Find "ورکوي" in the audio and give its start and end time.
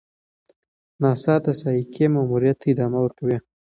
3.01-3.37